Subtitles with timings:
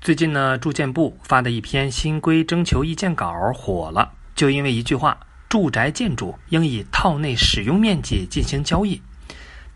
[0.00, 9.02] 最近呢，住建部发的一篇新规征求意见稿火了，就因为一句话：“住宅建筑应以套内使用面积进行交易。”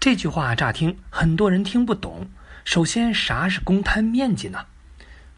[0.00, 2.30] 这句话乍听很多人听不懂。
[2.64, 4.60] 首先，啥是公摊面积呢？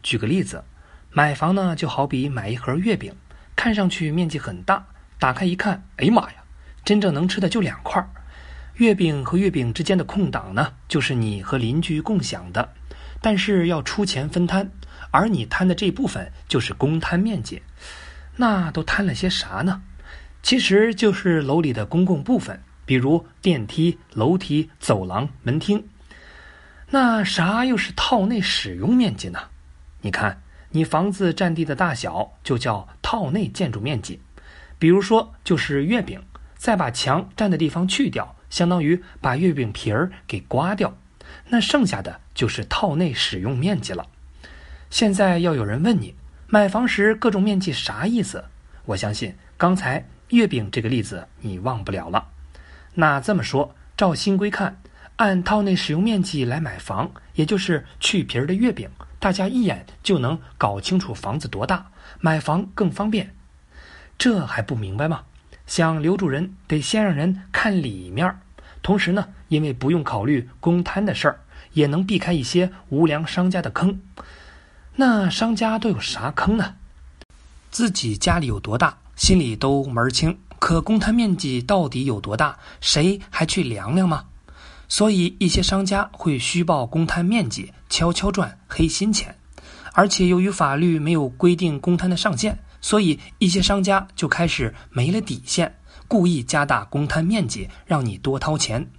[0.01, 0.63] 举个例子，
[1.11, 3.13] 买房呢就好比买一盒月饼，
[3.57, 4.87] 看上去面积很大，
[5.19, 6.35] 打开一看，哎呀妈呀，
[6.85, 8.01] 真正能吃的就两块。
[8.75, 12.69] 月饼和月饼之间的空档呢，就是你和邻居共享的。
[13.21, 14.69] 但是要出钱分摊，
[15.11, 17.61] 而你摊的这部分就是公摊面积，
[18.35, 19.81] 那都摊了些啥呢？
[20.43, 25.83] 其实就是楼里的公共部分，比如电梯、楼梯、走廊、门厅。
[26.89, 29.39] 那啥又是套内使用面积呢？
[30.01, 34.21] 你看，你房子占地的大小就叫套内建筑面积。
[34.79, 36.21] 比如说，就是月饼，
[36.55, 40.95] 再把墙占的地方去掉，相当于把月饼皮儿给刮掉。
[41.49, 44.05] 那剩下的就是套内使用面积了。
[44.89, 46.15] 现在要有人问你
[46.47, 48.43] 买房时各种面积啥意思？
[48.85, 52.27] 我相信刚才月饼这个例子你忘不了了。
[52.93, 54.81] 那这么说，照新规看，
[55.17, 58.89] 按套内使用面积来买房，也就是去皮儿的月饼，
[59.19, 63.33] 大家一眼就能搞清楚房子多大，买房更方便。
[64.17, 65.23] 这还不明白吗？
[65.65, 68.39] 想留住人，得先让人看里面儿。
[68.81, 71.39] 同时呢，因为不用考虑公摊的事儿，
[71.73, 73.99] 也能避开一些无良商家的坑。
[74.95, 76.75] 那商家都有啥坑呢？
[77.69, 80.37] 自己家里有多大，心里都门儿清。
[80.59, 84.25] 可公摊面积到底有多大，谁还去量量吗？
[84.89, 89.35] 所以一些商家会虚报公摊面积，悄悄赚黑心钱。
[89.93, 95.76] 而且由于法律没有规定公摊的上限，所以一些商家就开始没了底线。
[96.07, 98.89] 故意加大公摊面积，让你多掏钱。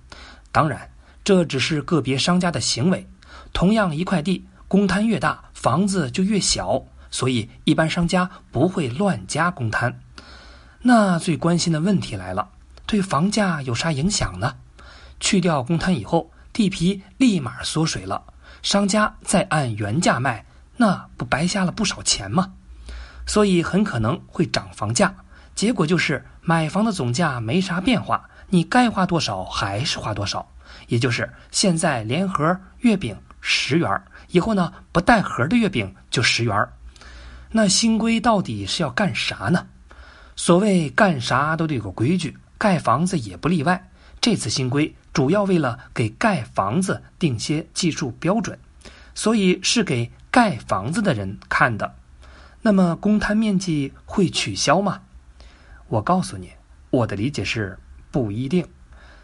[0.52, 0.91] 当然，
[1.24, 3.06] 这只是个别商家的行为。
[3.52, 10.00] 同样一块地，公摊越大，房子就越小，所以一般商家不会乱加公摊。
[10.82, 12.50] 那最关心的问题来了：
[12.86, 14.56] 对房价有啥影响呢？
[15.20, 18.22] 去掉公摊以后，地皮立马缩水了，
[18.62, 20.44] 商家再按原价卖，
[20.76, 22.52] 那不白瞎了不少钱吗？
[23.26, 25.14] 所以很可能会涨房价。
[25.58, 30.52] 结果就是买房的总价没啥变化，你该花多少还是花多少。
[30.86, 36.69] 也就是现在连盒月饼十元，以后呢不带盒的月饼就十元。
[37.50, 39.66] 那新规到底是要干啥呢？
[40.36, 43.90] 所谓干啥都得有个规矩，盖房子也不例外。
[44.20, 48.56] 这次新规主要为了给盖房子定些技术标准，
[49.12, 51.96] 所以是给盖房子的人看的。
[52.62, 55.00] 那么公摊面积会取消吗？
[55.88, 56.50] 我告诉你，
[56.91, 57.78] 我的理解是
[58.10, 58.66] 不一定。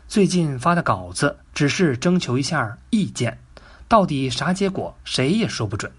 [0.09, 3.39] 最近发的稿子只是征求一下意见，
[3.87, 5.93] 到底啥结果谁也说不准。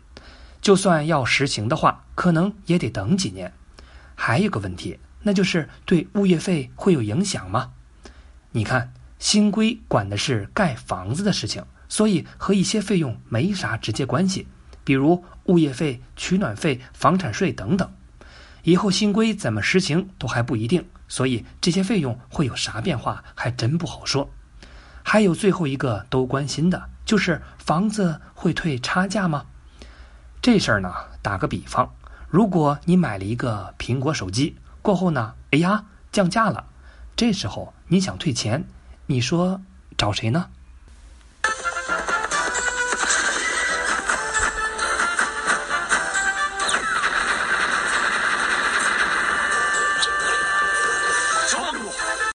[0.61, 3.53] 就算要实行的话，可能也得等几年。
[4.15, 7.71] 还有个问题，那就是对物业费会有影响吗？
[8.51, 14.47] 你看，新规管的是盖房子的事情，所以和一些费用没啥直接关系，
[14.83, 17.91] 比如物业费、取暖费、房产税等等。
[18.65, 24.27] 以后新规怎么实行都还不一定，所以这些费用会有啥变化还真不好说。
[25.03, 29.45] 还有最后一个都关心的就是房子会退差价吗？
[30.41, 31.93] 这事儿呢，打个比方，
[32.27, 36.65] 如果你买了一个苹果手机，过后呢，哎呀降价了，
[37.15, 38.65] 这时候你想退钱，
[39.05, 39.61] 你说
[39.95, 40.49] 找谁呢？